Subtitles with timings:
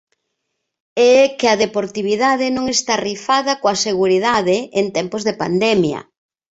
[1.05, 5.99] E é que a deportividade non está rifada coa seguridade en tempos de pandemia.